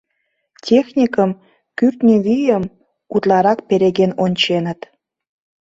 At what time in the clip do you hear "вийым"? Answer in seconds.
2.25-2.63